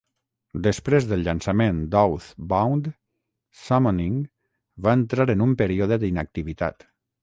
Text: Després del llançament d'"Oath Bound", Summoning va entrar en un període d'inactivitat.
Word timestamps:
Després 0.67 1.05
del 1.11 1.21
llançament 1.27 1.83
d'"Oath 1.91 2.31
Bound", 2.55 2.89
Summoning 3.67 4.19
va 4.89 4.99
entrar 5.03 5.33
en 5.39 5.49
un 5.51 5.59
període 5.65 6.05
d'inactivitat. 6.05 6.95